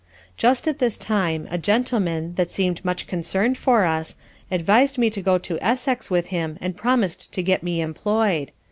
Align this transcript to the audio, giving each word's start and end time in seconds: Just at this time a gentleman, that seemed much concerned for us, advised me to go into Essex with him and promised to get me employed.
Just 0.35 0.67
at 0.67 0.79
this 0.79 0.97
time 0.97 1.47
a 1.51 1.59
gentleman, 1.59 2.33
that 2.33 2.49
seemed 2.49 2.83
much 2.83 3.05
concerned 3.05 3.55
for 3.55 3.85
us, 3.85 4.15
advised 4.49 4.97
me 4.97 5.11
to 5.11 5.21
go 5.21 5.35
into 5.35 5.63
Essex 5.63 6.09
with 6.09 6.25
him 6.33 6.57
and 6.59 6.75
promised 6.75 7.31
to 7.33 7.43
get 7.43 7.61
me 7.61 7.81
employed. 7.81 8.51